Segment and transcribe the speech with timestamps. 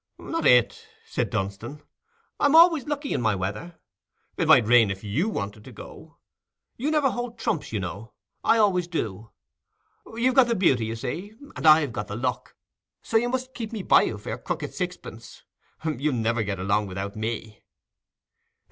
[0.17, 1.83] "Not it," said Dunstan.
[2.39, 3.79] "I'm always lucky in my weather.
[4.35, 6.15] It might rain if you wanted to go yourself.
[6.77, 9.29] You never hold trumps, you know—I always do.
[10.15, 12.55] You've got the beauty, you see, and I've got the luck,
[13.03, 15.43] so you must keep me by you for your crooked sixpence;
[15.85, 17.61] you'll ne ver get along without me."